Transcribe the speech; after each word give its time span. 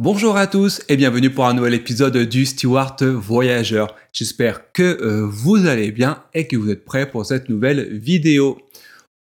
Bonjour 0.00 0.36
à 0.36 0.46
tous 0.46 0.80
et 0.88 0.96
bienvenue 0.96 1.28
pour 1.28 1.46
un 1.46 1.54
nouvel 1.54 1.74
épisode 1.74 2.16
du 2.16 2.46
Steward 2.46 3.02
Voyageur. 3.02 3.96
J'espère 4.12 4.70
que 4.70 4.84
euh, 5.02 5.26
vous 5.26 5.66
allez 5.66 5.90
bien 5.90 6.22
et 6.34 6.46
que 6.46 6.56
vous 6.56 6.70
êtes 6.70 6.84
prêts 6.84 7.10
pour 7.10 7.26
cette 7.26 7.48
nouvelle 7.48 7.98
vidéo. 7.98 8.58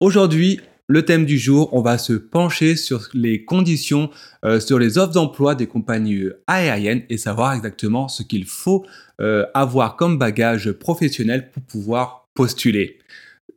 Aujourd'hui, 0.00 0.60
le 0.86 1.02
thème 1.02 1.24
du 1.24 1.38
jour, 1.38 1.70
on 1.72 1.80
va 1.80 1.96
se 1.96 2.12
pencher 2.12 2.76
sur 2.76 3.08
les 3.14 3.42
conditions, 3.46 4.10
euh, 4.44 4.60
sur 4.60 4.78
les 4.78 4.98
offres 4.98 5.14
d'emploi 5.14 5.54
des 5.54 5.66
compagnies 5.66 6.24
aériennes 6.46 7.04
et 7.08 7.16
savoir 7.16 7.54
exactement 7.54 8.08
ce 8.08 8.22
qu'il 8.22 8.44
faut 8.44 8.84
euh, 9.22 9.46
avoir 9.54 9.96
comme 9.96 10.18
bagage 10.18 10.72
professionnel 10.72 11.50
pour 11.52 11.62
pouvoir 11.62 12.28
postuler. 12.34 12.98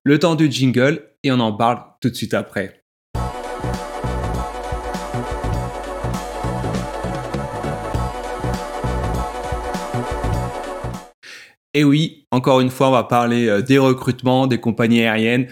Le 0.06 0.20
temps 0.20 0.36
du 0.36 0.50
jingle 0.50 1.02
et 1.24 1.34
on 1.34 1.42
en 1.42 1.52
parle 1.52 1.82
tout 2.00 2.10
de 2.10 2.16
suite 2.16 2.34
après. 2.34 2.79
Et 11.74 11.84
oui, 11.84 12.26
encore 12.32 12.62
une 12.62 12.72
fois, 12.72 12.90
on 12.90 12.92
va 12.92 13.04
parler 13.04 13.48
euh, 13.48 13.62
des 13.62 13.78
recrutements 13.78 14.48
des 14.48 14.60
compagnies 14.60 15.02
aériennes. 15.02 15.48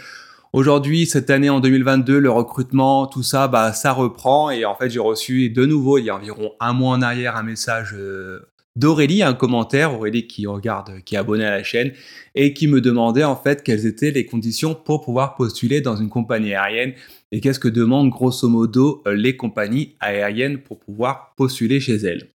Aujourd'hui, 0.51 1.05
cette 1.05 1.29
année 1.29 1.49
en 1.49 1.59
2022, 1.59 2.17
le 2.17 2.31
recrutement, 2.31 3.05
tout 3.05 3.21
ça, 3.21 3.47
bah, 3.47 3.73
ça 3.73 3.91
reprend. 3.91 4.49
Et 4.49 4.65
en 4.65 4.73
fait, 4.73 4.89
j'ai 4.89 4.99
reçu 4.99 5.51
de 5.51 5.65
nouveau, 5.65 5.99
il 5.99 6.05
y 6.05 6.09
a 6.09 6.15
environ 6.15 6.53
un 6.59 6.73
mois 6.73 6.95
en 6.95 7.03
arrière, 7.03 7.35
un 7.35 7.43
message 7.43 7.93
euh, 7.93 8.49
d'Aurélie, 8.75 9.21
un 9.21 9.35
commentaire, 9.35 9.93
Aurélie 9.93 10.25
qui 10.25 10.47
regarde, 10.47 11.03
qui 11.05 11.13
est 11.13 11.19
abonnée 11.19 11.45
à 11.45 11.51
la 11.51 11.63
chaîne, 11.63 11.91
et 12.33 12.53
qui 12.53 12.67
me 12.67 12.81
demandait 12.81 13.23
en 13.23 13.35
fait 13.35 13.61
quelles 13.61 13.85
étaient 13.85 14.11
les 14.11 14.25
conditions 14.25 14.73
pour 14.73 15.01
pouvoir 15.01 15.35
postuler 15.35 15.81
dans 15.81 15.97
une 15.97 16.09
compagnie 16.09 16.55
aérienne 16.55 16.93
et 17.31 17.41
qu'est-ce 17.41 17.59
que 17.59 17.67
demandent 17.67 18.09
grosso 18.09 18.47
modo 18.47 19.03
euh, 19.05 19.13
les 19.13 19.35
compagnies 19.35 19.95
aériennes 19.99 20.59
pour 20.59 20.79
pouvoir 20.79 21.33
postuler 21.35 21.79
chez 21.79 21.95
elles. 21.97 22.31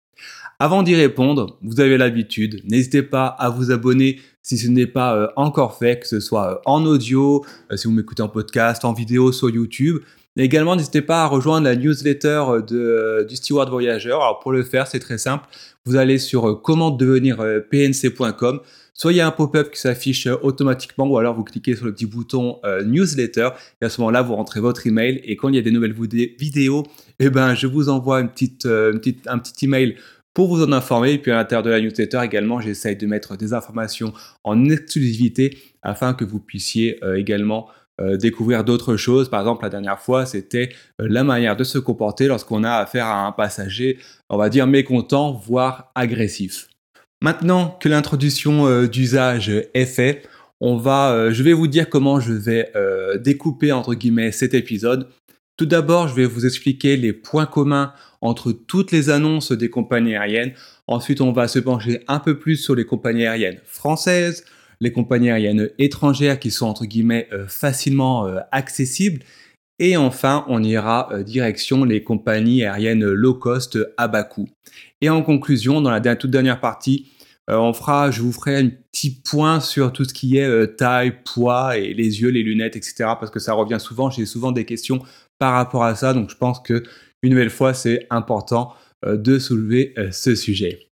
Avant 0.60 0.82
d'y 0.82 0.96
répondre, 0.96 1.60
vous 1.62 1.80
avez 1.80 2.00
l'habitude, 2.00 2.62
n'hésitez 2.66 3.04
pas 3.04 3.28
à 3.28 3.52
vous 3.52 3.70
abonner 3.70 4.20
si 4.42 4.58
ce 4.58 4.68
n'est 4.70 4.88
pas 4.88 5.16
euh, 5.16 5.28
encore 5.36 5.78
fait, 5.78 6.00
que 6.00 6.08
ce 6.08 6.20
soit 6.20 6.54
euh, 6.54 6.58
en 6.66 6.84
audio, 6.84 7.46
euh, 7.72 7.78
si 7.78 7.88
vous 7.88 7.94
m'écoutez 7.94 8.24
en 8.24 8.30
podcast, 8.30 8.84
en 8.84 8.94
vidéo 8.94 9.32
sur 9.32 9.52
YouTube. 9.52 10.00
Et 10.36 10.44
également, 10.44 10.76
n'hésitez 10.76 11.04
pas 11.04 11.24
à 11.24 11.28
rejoindre 11.28 11.66
la 11.66 11.76
newsletter 11.76 12.44
de, 12.68 13.28
du 13.30 13.36
Steward 13.36 13.70
Voyageur. 13.70 14.20
Alors 14.22 14.40
pour 14.40 14.52
le 14.52 14.64
faire, 14.64 14.88
c'est 14.88 15.00
très 15.00 15.20
simple. 15.20 15.46
Vous 15.86 15.96
allez 15.96 16.18
sur 16.18 16.62
comment 16.64 16.90
devenir 16.90 17.38
pnc.com. 17.70 18.62
Soit 18.94 19.14
il 19.14 19.18
y 19.18 19.22
a 19.22 19.28
un 19.28 19.32
pop-up 19.32 19.72
qui 19.72 19.80
s'affiche 19.80 20.28
automatiquement 20.42 21.08
ou 21.08 21.18
alors 21.18 21.36
vous 21.36 21.44
cliquez 21.44 21.76
sur 21.76 21.86
le 21.86 21.94
petit 21.94 22.06
bouton 22.06 22.60
newsletter 22.86 23.50
et 23.82 23.86
à 23.86 23.90
ce 23.90 24.00
moment-là 24.02 24.22
vous 24.22 24.36
rentrez 24.36 24.60
votre 24.60 24.86
email 24.86 25.22
et 25.24 25.36
quand 25.36 25.50
il 25.50 25.56
y 25.56 25.60
a 25.60 25.62
des 25.62 25.72
nouvelles 25.72 25.96
vidéos, 26.38 26.84
eh 27.20 27.30
ben 27.30 27.56
je 27.56 27.66
vous 27.66 27.90
envoie 27.90 28.22
une 28.22 28.30
petite, 28.30 28.66
un 28.66 29.40
petit 29.40 29.66
email 29.66 29.96
pour 30.38 30.50
vous 30.50 30.62
en 30.62 30.72
informer. 30.72 31.14
Et 31.14 31.18
puis 31.18 31.32
à 31.32 31.36
l'intérieur 31.38 31.64
de 31.64 31.72
la 31.72 31.82
newsletter 31.82 32.22
également, 32.24 32.62
j'essaye 32.62 32.96
de 32.96 33.08
mettre 33.08 33.38
des 33.38 33.54
informations 33.54 34.14
en 34.44 34.70
exclusivité 34.70 35.58
afin 35.82 36.14
que 36.14 36.24
vous 36.26 36.40
puissiez 36.40 37.04
euh, 37.04 37.16
également 37.16 37.70
euh, 38.00 38.18
découvrir 38.18 38.64
d'autres 38.64 38.98
choses. 38.98 39.30
Par 39.32 39.40
exemple, 39.40 39.64
la 39.64 39.72
dernière 39.72 40.00
fois, 40.00 40.28
c'était 40.28 40.70
euh, 41.02 41.08
la 41.10 41.24
manière 41.24 41.56
de 41.56 41.64
se 41.64 41.80
comporter 41.80 42.28
lorsqu'on 42.28 42.64
a 42.64 42.74
affaire 42.74 43.08
à 43.08 43.26
un 43.26 43.32
passager, 43.32 43.98
on 44.30 44.38
va 44.38 44.50
dire 44.50 44.68
mécontent, 44.68 45.34
voire 45.34 45.92
agressif. 45.96 46.70
Maintenant 47.24 47.76
que 47.82 47.90
l'introduction 47.90 48.86
d'usage 48.86 49.50
est 49.50 49.86
faite, 49.88 50.30
on 50.62 50.78
va, 50.78 51.32
je 51.32 51.42
vais 51.42 51.54
vous 51.54 51.66
dire 51.66 51.90
comment 51.90 52.20
je 52.20 52.34
vais 52.34 52.72
découper 53.20 53.72
entre 53.72 53.96
guillemets 53.96 54.32
cet 54.32 54.54
épisode. 54.54 55.08
Tout 55.58 55.66
d'abord, 55.66 56.08
je 56.08 56.14
vais 56.14 56.26
vous 56.26 56.46
expliquer 56.46 56.96
les 56.96 57.14
points 57.14 57.48
communs 57.48 57.92
entre 58.22 58.52
toutes 58.52 58.92
les 58.92 59.10
annonces 59.10 59.52
des 59.52 59.70
compagnies 59.70 60.16
aériennes. 60.16 60.54
Ensuite, 60.88 61.22
on 61.22 61.32
va 61.32 61.48
se 61.48 61.60
pencher 61.60 62.04
un 62.08 62.20
peu 62.20 62.40
plus 62.40 62.58
sur 62.58 62.76
les 62.76 62.86
compagnies 62.86 63.26
aériennes 63.26 63.60
françaises, 63.66 64.46
les 64.80 64.92
compagnies 64.92 65.30
aériennes 65.30 65.70
étrangères 65.78 66.40
qui 66.40 66.52
sont 66.52 66.68
entre 66.68 66.86
guillemets 66.86 67.28
euh, 67.32 67.48
facilement 67.48 68.28
euh, 68.28 68.40
accessibles. 68.52 69.22
Et 69.80 69.96
enfin, 69.98 70.46
on 70.48 70.64
ira 70.64 71.10
euh, 71.12 71.24
direction 71.24 71.84
les 71.84 72.04
compagnies 72.04 72.64
aériennes 72.64 73.06
low 73.06 73.36
cost 73.36 73.78
à 73.98 74.08
bas 74.08 74.24
coût. 74.24 74.48
Et 75.02 75.10
en 75.10 75.22
conclusion, 75.22 75.82
dans 75.82 75.92
la 75.92 76.16
toute 76.16 76.32
dernière 76.32 76.60
partie, 76.60 77.12
on 77.50 77.72
fera, 77.72 78.12
je 78.12 78.22
vous 78.22 78.34
ferai 78.34 78.58
un 78.58 78.68
petit 78.68 79.22
point 79.22 79.62
sur 79.62 79.94
tout 79.94 80.04
ce 80.04 80.14
qui 80.14 80.38
est 80.38 80.76
taille, 80.76 81.14
poids 81.24 81.78
et 81.78 81.94
les 81.94 82.20
yeux, 82.22 82.28
les 82.28 82.44
lunettes, 82.44 82.76
etc. 82.76 82.96
Parce 83.18 83.32
que 83.32 83.40
ça 83.40 83.54
revient 83.54 83.78
souvent. 83.80 84.10
J'ai 84.10 84.26
souvent 84.26 84.52
des 84.52 84.66
questions 84.66 85.02
par 85.40 85.54
rapport 85.54 85.86
à 85.86 85.96
ça. 85.96 86.14
Donc 86.14 86.30
je 86.30 86.36
pense 86.36 86.60
que 86.60 86.84
une 87.24 87.32
nouvelle 87.32 87.50
fois, 87.50 87.74
c'est 87.74 88.08
important 88.10 88.74
euh, 89.06 89.18
de 89.18 89.40
soulever 89.40 89.94
euh, 89.98 90.12
ce 90.12 90.36
sujet. 90.36 90.90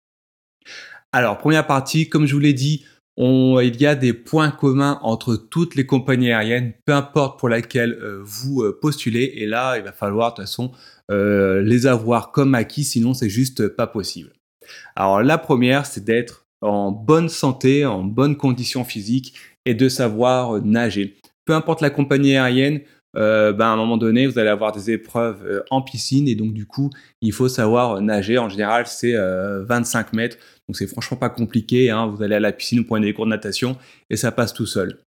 Alors, 1.13 1.39
première 1.39 1.67
partie, 1.67 2.09
comme 2.09 2.27
je 2.27 2.35
vous 2.35 2.41
l'ai 2.41 2.53
dit, 2.53 2.85
il 3.17 3.81
y 3.81 3.87
a 3.87 3.95
des 3.95 4.13
points 4.13 4.51
communs 4.51 4.99
entre 5.03 5.37
toutes 5.37 5.77
les 5.77 5.87
compagnies 5.87 6.33
aériennes, 6.33 6.73
peu 6.85 6.93
importe 6.93 7.39
pour 7.39 7.49
laquelle 7.49 7.93
euh, 8.03 8.21
vous 8.25 8.65
postulez. 8.83 9.33
Et 9.37 9.47
là, 9.47 9.79
il 9.79 9.85
va 9.85 9.93
falloir 9.93 10.33
de 10.33 10.37
toute 10.37 10.47
façon 10.47 10.73
les 11.11 11.87
avoir 11.87 12.33
comme 12.33 12.55
acquis, 12.55 12.83
sinon 12.83 13.15
c'est 13.15 13.29
juste 13.29 13.69
pas 13.69 13.87
possible. 13.87 14.33
Alors 14.97 15.23
la 15.23 15.39
première, 15.39 15.87
c'est 15.87 16.03
d'être 16.03 16.47
en 16.63 16.91
bonne 16.91 17.29
santé, 17.29 17.85
en 17.85 18.03
bonne 18.03 18.37
condition 18.37 18.85
physique 18.85 19.35
et 19.67 19.75
de 19.75 19.89
savoir 19.89 20.63
nager. 20.63 21.17
Peu 21.45 21.55
importe 21.55 21.83
la 21.83 21.91
compagnie 21.91 22.37
aérienne, 22.37 22.81
euh, 23.17 23.53
ben, 23.53 23.67
à 23.67 23.69
un 23.69 23.77
moment 23.77 23.97
donné, 23.97 24.27
vous 24.27 24.39
allez 24.39 24.49
avoir 24.49 24.73
des 24.73 24.91
épreuves 24.91 25.45
euh, 25.47 25.63
en 25.71 25.83
piscine 25.83 26.27
et 26.29 26.35
donc 26.35 26.53
du 26.53 26.67
coup, 26.67 26.91
il 27.21 27.33
faut 27.33 27.49
savoir 27.49 28.01
nager. 28.01 28.39
En 28.39 28.49
général, 28.49 28.87
c'est 28.87 29.15
25 29.15 29.19
euh, 29.19 30.17
mètres, 30.17 30.37
donc 30.69 30.77
c'est 30.77 30.87
franchement 30.87 31.17
pas 31.17 31.31
compliqué. 31.31 31.91
Hein. 31.91 32.07
Vous 32.07 32.23
allez 32.23 32.35
à 32.35 32.41
la 32.41 32.53
piscine, 32.53 32.81
vous 32.81 32.87
prenez 32.87 33.07
des 33.07 33.15
cours 33.15 33.27
de 33.27 33.31
natation 33.31 33.77
et 34.11 34.17
ça 34.17 34.33
passe 34.33 34.53
tout 34.53 34.67
seul. 34.67 34.99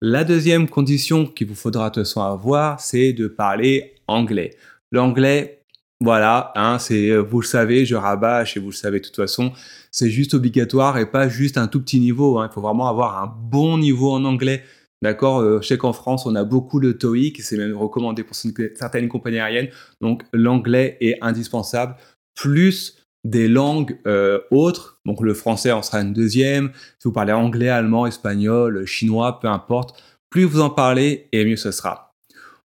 La 0.00 0.24
deuxième 0.24 0.68
condition 0.68 1.26
qu'il 1.26 1.46
vous 1.46 1.54
faudra 1.54 1.90
de 1.90 1.94
toute 1.94 2.04
façon 2.04 2.22
avoir, 2.22 2.80
c'est 2.80 3.12
de 3.12 3.28
parler 3.28 3.94
anglais. 4.08 4.56
L'anglais, 4.90 5.60
voilà, 6.00 6.52
hein, 6.56 6.80
c'est 6.80 7.16
vous 7.16 7.40
le 7.40 7.46
savez, 7.46 7.86
je 7.86 7.94
rabâche 7.94 8.56
et 8.56 8.60
vous 8.60 8.70
le 8.70 8.74
savez 8.74 8.98
de 8.98 9.04
toute 9.04 9.14
façon, 9.14 9.52
c'est 9.92 10.10
juste 10.10 10.34
obligatoire 10.34 10.98
et 10.98 11.06
pas 11.06 11.28
juste 11.28 11.56
un 11.56 11.68
tout 11.68 11.80
petit 11.80 12.00
niveau. 12.00 12.40
Hein. 12.40 12.48
Il 12.50 12.52
faut 12.52 12.60
vraiment 12.60 12.88
avoir 12.88 13.22
un 13.22 13.32
bon 13.32 13.78
niveau 13.78 14.10
en 14.10 14.24
anglais 14.24 14.64
D'accord 15.02 15.40
euh, 15.40 15.60
Je 15.60 15.66
sais 15.66 15.78
qu'en 15.78 15.92
France, 15.92 16.26
on 16.26 16.34
a 16.34 16.44
beaucoup 16.44 16.80
de 16.80 16.92
TOEIC, 16.92 17.42
c'est 17.42 17.56
même 17.56 17.76
recommandé 17.76 18.22
pour 18.22 18.36
certaines 18.36 19.08
compagnies 19.08 19.40
aériennes. 19.40 19.68
Donc, 20.00 20.22
l'anglais 20.32 20.96
est 21.00 21.18
indispensable, 21.20 21.96
plus 22.34 22.96
des 23.24 23.48
langues 23.48 23.98
euh, 24.06 24.38
autres. 24.50 25.00
Donc, 25.04 25.20
le 25.20 25.34
français 25.34 25.72
en 25.72 25.82
sera 25.82 26.00
une 26.00 26.12
deuxième. 26.12 26.70
Si 26.98 27.08
vous 27.08 27.12
parlez 27.12 27.32
anglais, 27.32 27.68
allemand, 27.68 28.06
espagnol, 28.06 28.86
chinois, 28.86 29.40
peu 29.40 29.48
importe, 29.48 30.00
plus 30.30 30.44
vous 30.44 30.60
en 30.60 30.70
parlez, 30.70 31.28
et 31.32 31.44
mieux 31.44 31.56
ce 31.56 31.72
sera. 31.72 32.12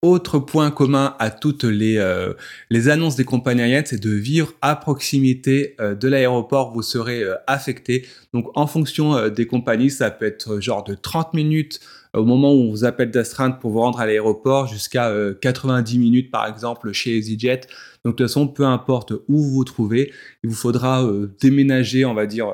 Autre 0.03 0.37
point 0.37 0.69
commun 0.69 1.15
à 1.17 1.31
toutes 1.31 1.63
les, 1.63 1.95
euh, 1.95 2.33
les 2.69 2.89
annonces 2.89 3.15
des 3.15 3.23
compagnies 3.23 3.61
aériennes, 3.61 3.85
c'est 3.85 4.03
de 4.03 4.09
vivre 4.09 4.51
à 4.61 4.75
proximité 4.75 5.77
euh, 5.79 5.95
de 5.95 6.09
l'aéroport 6.09 6.73
vous 6.73 6.81
serez 6.81 7.23
euh, 7.23 7.35
affecté. 7.47 8.05
Donc 8.33 8.49
en 8.55 8.67
fonction 8.67 9.29
des 9.29 9.47
compagnies, 9.47 9.89
ça 9.89 10.11
peut 10.11 10.25
être 10.25 10.59
genre 10.59 10.83
de 10.83 10.93
30 10.93 11.33
minutes 11.33 11.79
au 12.13 12.25
moment 12.25 12.53
où 12.53 12.57
on 12.57 12.69
vous 12.69 12.85
appelle 12.85 13.11
d'astreinte 13.11 13.59
pour 13.59 13.71
vous 13.71 13.79
rendre 13.79 13.99
à 13.99 14.05
l'aéroport 14.05 14.67
jusqu'à 14.67 15.11
90 15.41 15.97
minutes 15.97 16.31
par 16.31 16.47
exemple 16.47 16.91
chez 16.91 17.17
EasyJet. 17.17 17.61
Donc 18.05 18.17
de 18.17 18.23
toute 18.23 18.27
façon, 18.27 18.47
peu 18.47 18.65
importe 18.65 19.13
où 19.27 19.41
vous 19.41 19.51
vous 19.51 19.63
trouvez, 19.63 20.11
il 20.43 20.49
vous 20.49 20.55
faudra 20.55 21.07
déménager, 21.41 22.05
on 22.05 22.13
va 22.13 22.25
dire, 22.25 22.53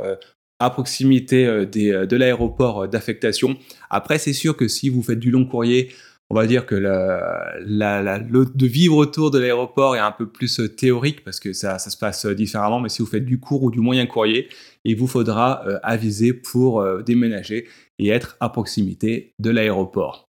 à 0.59 0.69
proximité 0.69 1.45
de 1.65 2.15
l'aéroport 2.15 2.87
d'affectation. 2.87 3.57
Après, 3.89 4.17
c'est 4.17 4.33
sûr 4.33 4.55
que 4.55 4.67
si 4.67 4.87
vous 4.89 5.03
faites 5.03 5.19
du 5.19 5.31
long 5.31 5.45
courrier, 5.45 5.89
on 6.31 6.35
va 6.35 6.45
dire 6.45 6.65
que 6.65 6.75
la, 6.75 7.55
la, 7.59 8.19
de 8.19 8.65
vivre 8.67 8.95
autour 8.97 9.31
de 9.31 9.39
l'aéroport 9.39 9.95
est 9.95 9.99
un 9.99 10.11
peu 10.11 10.27
plus 10.27 10.59
euh, 10.59 10.67
théorique 10.67 11.23
parce 11.23 11.39
que 11.39 11.53
ça, 11.53 11.79
ça, 11.79 11.89
se 11.89 11.97
passe 11.97 12.25
euh, 12.25 12.35
différemment. 12.35 12.79
Mais 12.79 12.89
si 12.89 13.01
vous 13.01 13.07
faites 13.07 13.25
du 13.25 13.39
court 13.39 13.63
ou 13.63 13.71
du 13.71 13.79
moyen 13.79 14.05
courrier, 14.05 14.47
il 14.83 14.95
vous 14.95 15.07
faudra 15.07 15.63
euh, 15.65 15.79
aviser 15.81 16.33
pour 16.33 16.85
déménager 17.03 17.67
et 17.99 18.09
être 18.09 18.37
à 18.39 18.49
proximité 18.49 19.33
de 19.39 19.49
l'aéroport. 19.49 20.29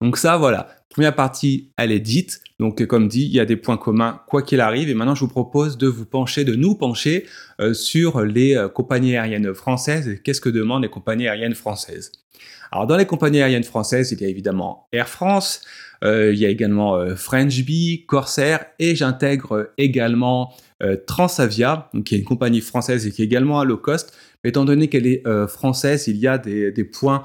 Donc 0.00 0.16
ça, 0.16 0.36
voilà. 0.36 0.68
Première 0.88 1.14
partie, 1.14 1.72
elle 1.76 1.92
est 1.92 2.00
dite. 2.00 2.40
Donc 2.58 2.84
comme 2.86 3.08
dit, 3.08 3.24
il 3.24 3.32
y 3.32 3.40
a 3.40 3.44
des 3.44 3.56
points 3.56 3.76
communs 3.76 4.20
quoi 4.26 4.42
qu'il 4.42 4.60
arrive. 4.60 4.88
Et 4.90 4.94
maintenant, 4.94 5.14
je 5.14 5.20
vous 5.20 5.28
propose 5.28 5.78
de 5.78 5.86
vous 5.86 6.04
pencher, 6.04 6.44
de 6.44 6.54
nous 6.54 6.74
pencher 6.74 7.26
sur 7.72 8.22
les 8.22 8.66
compagnies 8.74 9.16
aériennes 9.16 9.54
françaises 9.54 10.18
qu'est-ce 10.24 10.40
que 10.40 10.48
demandent 10.48 10.82
les 10.82 10.90
compagnies 10.90 11.28
aériennes 11.28 11.54
françaises. 11.54 12.10
Alors 12.72 12.86
dans 12.86 12.96
les 12.96 13.04
compagnies 13.04 13.42
aériennes 13.42 13.64
françaises, 13.64 14.12
il 14.12 14.20
y 14.22 14.24
a 14.24 14.28
évidemment 14.28 14.88
Air 14.92 15.08
France, 15.08 15.60
euh, 16.02 16.32
il 16.32 16.40
y 16.40 16.46
a 16.46 16.48
également 16.48 16.96
euh, 16.96 17.14
French 17.14 17.62
Bee, 17.64 18.06
Corsair 18.06 18.64
et 18.78 18.96
j'intègre 18.96 19.70
également 19.76 20.54
euh, 20.82 20.96
Transavia, 21.06 21.90
donc 21.92 22.04
qui 22.04 22.14
est 22.14 22.18
une 22.18 22.24
compagnie 22.24 22.62
française 22.62 23.06
et 23.06 23.12
qui 23.12 23.20
est 23.20 23.26
également 23.26 23.60
à 23.60 23.66
low 23.66 23.76
cost. 23.76 24.16
Étant 24.44 24.64
donné 24.64 24.88
qu'elle 24.88 25.06
est 25.06 25.22
française, 25.46 26.08
il 26.08 26.16
y 26.16 26.26
a 26.26 26.36
des, 26.38 26.84
points 26.84 27.24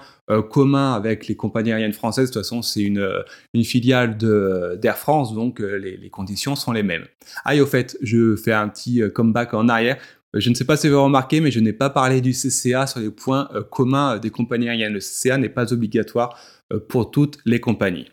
communs 0.51 0.93
avec 0.93 1.27
les 1.27 1.35
compagnies 1.35 1.71
aériennes 1.71 1.93
françaises. 1.93 2.29
De 2.29 2.33
toute 2.33 2.43
façon, 2.43 2.61
c'est 2.61 2.83
une, 2.83 3.09
une 3.53 3.63
filiale 3.63 4.17
d'Air 4.17 4.97
France, 4.97 5.33
donc 5.33 5.59
les, 5.59 6.09
conditions 6.11 6.55
sont 6.55 6.71
les 6.71 6.83
mêmes. 6.83 7.05
Ah, 7.43 7.55
au 7.55 7.65
fait, 7.65 7.97
je 8.01 8.35
fais 8.35 8.53
un 8.53 8.69
petit 8.69 9.01
comeback 9.15 9.55
en 9.55 9.67
arrière. 9.67 9.97
Je 10.33 10.49
ne 10.49 10.55
sais 10.55 10.65
pas 10.65 10.77
si 10.77 10.87
vous 10.87 10.93
avez 10.93 11.03
remarqué, 11.03 11.41
mais 11.41 11.49
je 11.49 11.59
n'ai 11.59 11.73
pas 11.73 11.89
parlé 11.89 12.21
du 12.21 12.33
CCA 12.33 12.85
sur 12.85 12.99
les 12.99 13.09
points 13.09 13.49
communs 13.71 14.19
des 14.19 14.29
compagnies 14.29 14.69
aériennes. 14.69 14.93
Le 14.93 14.99
CCA 14.99 15.37
n'est 15.37 15.49
pas 15.49 15.73
obligatoire 15.73 16.39
pour 16.87 17.09
toutes 17.09 17.39
les 17.45 17.59
compagnies. 17.59 18.07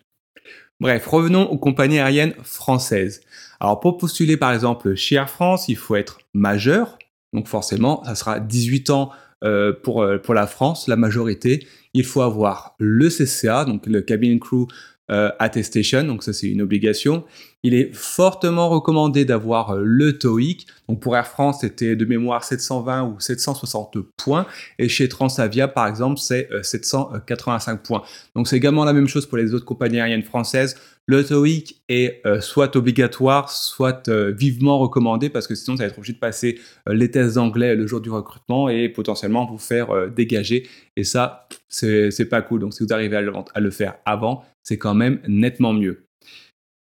Bref, 0.80 1.06
revenons 1.06 1.48
aux 1.50 1.58
compagnies 1.58 2.00
aériennes 2.00 2.34
françaises. 2.42 3.20
Alors 3.60 3.80
pour 3.80 3.96
postuler 3.96 4.36
par 4.36 4.52
exemple 4.52 4.94
chez 4.96 5.14
Air 5.14 5.30
France, 5.30 5.68
il 5.68 5.76
faut 5.76 5.94
être 5.94 6.18
majeur, 6.34 6.98
donc 7.34 7.48
forcément 7.48 8.02
ça 8.04 8.14
sera 8.14 8.40
18 8.40 8.90
ans 8.90 9.10
euh, 9.44 9.74
pour, 9.74 10.02
euh, 10.02 10.16
pour 10.16 10.32
la 10.32 10.46
France, 10.46 10.88
la 10.88 10.96
majorité. 10.96 11.66
Il 11.92 12.04
faut 12.04 12.22
avoir 12.22 12.74
le 12.78 13.10
CCA, 13.10 13.66
donc 13.66 13.86
le 13.86 14.00
Cabin 14.00 14.38
Crew 14.38 14.68
euh, 15.10 15.30
attestation, 15.38 16.02
donc 16.02 16.22
ça 16.22 16.32
c'est 16.32 16.48
une 16.48 16.62
obligation. 16.62 17.24
Il 17.62 17.74
est 17.74 17.94
fortement 17.94 18.70
recommandé 18.70 19.26
d'avoir 19.26 19.76
le 19.76 20.16
TOEIC. 20.16 20.66
Donc 20.88 21.00
pour 21.00 21.14
Air 21.14 21.26
France, 21.26 21.58
c'était 21.60 21.94
de 21.94 22.06
mémoire 22.06 22.42
720 22.42 23.02
ou 23.02 23.20
760 23.20 23.98
points. 24.16 24.46
Et 24.78 24.88
chez 24.88 25.06
Transavia, 25.10 25.68
par 25.68 25.88
exemple, 25.88 26.18
c'est 26.18 26.48
785 26.62 27.72
euh, 27.72 27.76
points. 27.82 28.02
Donc 28.34 28.48
c'est 28.48 28.56
également 28.56 28.86
la 28.86 28.94
même 28.94 29.06
chose 29.06 29.26
pour 29.26 29.36
les 29.36 29.52
autres 29.52 29.66
compagnies 29.66 30.00
aériennes 30.00 30.22
françaises. 30.22 30.74
Le 31.06 31.22
TOEIC 31.22 31.82
est 31.90 32.22
soit 32.40 32.76
obligatoire, 32.76 33.50
soit 33.50 34.08
vivement 34.08 34.78
recommandé 34.78 35.28
parce 35.28 35.46
que 35.46 35.54
sinon 35.54 35.76
ça 35.76 35.82
va 35.82 35.90
être 35.90 35.98
obligé 35.98 36.14
de 36.14 36.18
passer 36.18 36.58
les 36.86 37.10
tests 37.10 37.34
d'anglais 37.34 37.74
le 37.76 37.86
jour 37.86 38.00
du 38.00 38.08
recrutement 38.08 38.70
et 38.70 38.88
potentiellement 38.88 39.44
vous 39.44 39.58
faire 39.58 40.10
dégager. 40.10 40.66
Et 40.96 41.04
ça, 41.04 41.46
c'est 41.68 42.28
pas 42.30 42.40
cool. 42.40 42.60
Donc 42.60 42.72
si 42.72 42.82
vous 42.82 42.92
arrivez 42.94 43.16
à 43.16 43.60
le 43.60 43.70
faire 43.70 43.96
avant, 44.06 44.44
c'est 44.62 44.78
quand 44.78 44.94
même 44.94 45.20
nettement 45.28 45.74
mieux. 45.74 46.04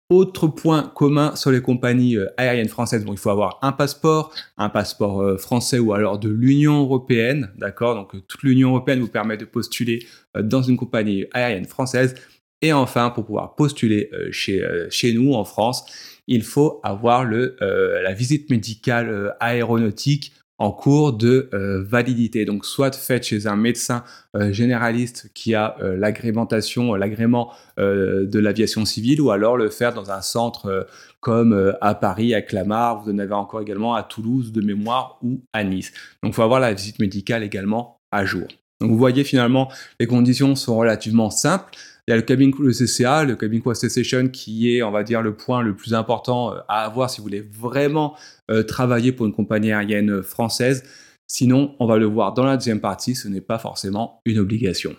Autre 0.09 0.47
point 0.47 0.83
commun 0.83 1.35
sur 1.35 1.51
les 1.51 1.61
compagnies 1.61 2.15
euh, 2.15 2.27
aériennes 2.37 2.69
françaises, 2.69 3.03
bon, 3.03 3.11
il 3.11 3.19
faut 3.19 3.29
avoir 3.29 3.59
un 3.61 3.73
passeport, 3.73 4.33
un 4.57 4.69
passeport 4.69 5.21
euh, 5.21 5.37
français 5.37 5.79
ou 5.79 5.91
alors 5.91 6.17
de 6.17 6.29
l'Union 6.29 6.79
européenne, 6.79 7.51
d'accord? 7.57 7.93
Donc 7.93 8.15
euh, 8.15 8.21
toute 8.25 8.41
l'Union 8.43 8.69
européenne 8.69 9.01
vous 9.01 9.09
permet 9.09 9.35
de 9.35 9.43
postuler 9.43 10.05
dans 10.33 10.61
une 10.61 10.77
compagnie 10.77 11.25
aérienne 11.33 11.65
française. 11.65 12.15
Et 12.61 12.73
enfin, 12.73 13.09
pour 13.11 13.25
pouvoir 13.25 13.55
postuler 13.55 14.09
chez, 14.31 14.65
chez 14.89 15.13
nous 15.13 15.33
en 15.33 15.45
France, 15.45 15.85
il 16.25 16.43
faut 16.43 16.79
avoir 16.83 17.23
le, 17.23 17.55
la 17.59 18.13
visite 18.13 18.49
médicale 18.49 19.35
aéronautique 19.39 20.33
en 20.59 20.71
cours 20.71 21.13
de 21.13 21.49
euh, 21.53 21.83
validité. 21.83 22.45
Donc 22.45 22.65
soit 22.65 22.95
faite 22.95 23.23
chez 23.23 23.47
un 23.47 23.55
médecin 23.55 24.03
euh, 24.35 24.51
généraliste 24.51 25.29
qui 25.33 25.53
a 25.53 25.77
euh, 25.81 25.95
l'agrémentation, 25.95 26.95
l'agrément 26.95 27.51
de 27.77 28.39
l'aviation 28.39 28.85
civile, 28.85 29.21
ou 29.21 29.29
alors 29.29 29.55
le 29.55 29.69
faire 29.69 29.93
dans 29.93 30.09
un 30.09 30.21
centre 30.21 30.87
comme 31.19 31.75
à 31.79 31.93
Paris, 31.93 32.33
à 32.33 32.41
Clamart, 32.41 33.03
vous 33.03 33.11
en 33.11 33.19
avez 33.19 33.33
encore 33.33 33.61
également 33.61 33.93
à 33.93 34.01
Toulouse 34.01 34.51
de 34.51 34.61
mémoire 34.61 35.19
ou 35.21 35.41
à 35.53 35.63
Nice. 35.63 35.91
Donc 36.23 36.33
il 36.33 36.35
faut 36.35 36.41
avoir 36.41 36.59
la 36.59 36.73
visite 36.73 36.97
médicale 36.97 37.43
également 37.43 37.99
à 38.11 38.25
jour. 38.25 38.47
Donc 38.81 38.89
vous 38.89 38.97
voyez 38.97 39.23
finalement 39.23 39.71
les 39.99 40.07
conditions 40.07 40.55
sont 40.55 40.75
relativement 40.75 41.29
simples. 41.29 41.71
Il 42.07 42.11
y 42.11 42.13
a 42.13 42.17
le 42.17 42.71
CCA, 42.71 43.25
le 43.25 43.35
cabin 43.35 43.59
crew 43.59 43.73
station 43.73 44.29
qui 44.29 44.73
est, 44.73 44.81
on 44.81 44.91
va 44.91 45.03
dire, 45.03 45.21
le 45.21 45.35
point 45.35 45.61
le 45.61 45.75
plus 45.75 45.93
important 45.93 46.53
euh, 46.53 46.59
à 46.69 46.85
avoir 46.85 47.09
si 47.09 47.17
vous 47.17 47.23
voulez 47.23 47.41
vraiment 47.41 48.15
euh, 48.49 48.63
travailler 48.63 49.11
pour 49.11 49.25
une 49.25 49.33
compagnie 49.33 49.73
aérienne 49.73 50.11
euh, 50.11 50.23
française. 50.23 50.85
Sinon, 51.27 51.75
on 51.81 51.85
va 51.85 51.97
le 51.97 52.05
voir 52.05 52.33
dans 52.33 52.45
la 52.45 52.55
deuxième 52.55 52.79
partie, 52.79 53.13
ce 53.13 53.27
n'est 53.27 53.41
pas 53.41 53.59
forcément 53.59 54.21
une 54.23 54.39
obligation. 54.39 54.95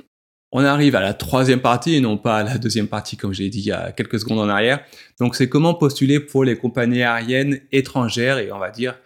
On 0.53 0.63
arrive 0.65 0.97
à 0.97 1.01
la 1.01 1.15
troisième 1.15 1.61
partie 1.61 1.95
et 1.95 2.01
non 2.01 2.19
pas 2.19 2.39
à 2.39 2.43
la 2.43 2.59
deuxième 2.59 2.89
partie 2.89 3.17
comme 3.17 3.33
j'ai 3.33 3.49
dit 3.49 3.61
il 3.61 3.67
y 3.67 3.73
a 3.73 3.91
quelques 3.93 4.21
secondes 4.21 4.41
en 4.41 4.49
arrière. 4.51 4.81
Donc 5.19 5.35
c'est 5.35 5.49
comment 5.49 5.73
postuler 5.73 6.21
pour 6.21 6.45
les 6.45 6.57
compagnies 6.57 7.03
aériennes 7.03 7.61
étrangères 7.73 8.39
et 8.39 8.53
on 8.53 8.59
va 8.59 8.71
dire 8.71 8.99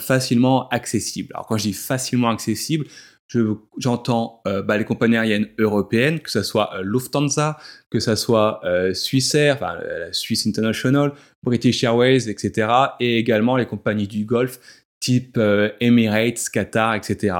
facilement 0.00 0.68
accessibles. 0.68 1.32
Alors 1.32 1.46
quand 1.46 1.56
je 1.56 1.62
dis 1.62 1.72
facilement 1.72 2.28
accessible, 2.28 2.84
j'entends 3.78 4.40
euh, 4.46 4.62
bah, 4.62 4.76
les 4.78 4.84
compagnies 4.84 5.16
aériennes 5.16 5.48
européennes, 5.58 6.20
que 6.20 6.30
ce 6.30 6.42
soit 6.42 6.74
euh, 6.74 6.82
Lufthansa, 6.82 7.58
que 7.90 8.00
ce 8.00 8.14
soit 8.14 8.60
euh, 8.64 8.94
Swissair, 8.94 9.54
enfin 9.56 9.78
Swiss 10.12 10.46
International, 10.46 11.12
British 11.42 11.82
Airways, 11.84 12.28
etc. 12.28 12.68
Et 13.00 13.18
également 13.18 13.56
les 13.56 13.66
compagnies 13.66 14.08
du 14.08 14.24
Golfe, 14.24 14.60
type 15.00 15.38
Emirates, 15.80 16.48
Qatar, 16.52 16.94
etc. 16.94 17.36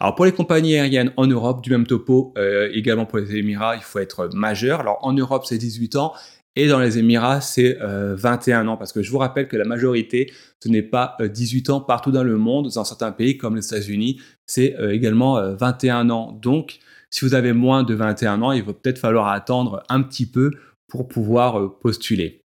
Alors 0.00 0.14
pour 0.14 0.24
les 0.24 0.32
compagnies 0.32 0.76
aériennes 0.76 1.12
en 1.16 1.26
Europe, 1.26 1.62
du 1.62 1.70
même 1.70 1.86
topo, 1.86 2.34
également 2.72 3.06
pour 3.06 3.18
les 3.18 3.36
Émirats, 3.36 3.76
il 3.76 3.82
faut 3.82 4.00
être 4.00 4.28
majeur. 4.34 4.80
Alors 4.80 4.98
en 5.02 5.12
Europe, 5.12 5.44
c'est 5.46 5.58
18 5.58 5.96
ans 5.96 6.12
et 6.56 6.68
dans 6.68 6.80
les 6.80 6.98
Émirats, 6.98 7.40
c'est 7.40 7.78
21 7.80 8.68
ans, 8.68 8.76
parce 8.76 8.92
que 8.92 9.02
je 9.02 9.10
vous 9.10 9.18
rappelle 9.18 9.48
que 9.48 9.56
la 9.56 9.64
majorité, 9.64 10.32
ce 10.62 10.68
n'est 10.68 10.82
pas 10.82 11.16
18 11.20 11.70
ans 11.70 11.80
partout 11.80 12.10
dans 12.10 12.24
le 12.24 12.36
monde. 12.36 12.70
Dans 12.74 12.84
certains 12.84 13.12
pays 13.12 13.36
comme 13.38 13.56
les 13.56 13.64
États-Unis, 13.64 14.20
c'est 14.46 14.76
également 14.90 15.54
21 15.54 16.10
ans. 16.10 16.32
Donc, 16.32 16.78
si 17.10 17.24
vous 17.24 17.34
avez 17.34 17.52
moins 17.52 17.82
de 17.82 17.94
21 17.94 18.42
ans, 18.42 18.52
il 18.52 18.62
va 18.62 18.72
peut-être 18.72 18.98
falloir 18.98 19.28
attendre 19.28 19.82
un 19.88 20.02
petit 20.02 20.26
peu 20.26 20.50
pour 20.88 21.08
pouvoir 21.08 21.78
postuler. 21.78 22.42